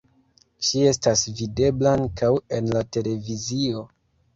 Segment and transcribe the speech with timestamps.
[0.69, 3.91] Ŝi estas videbla ankaŭ en la televizio.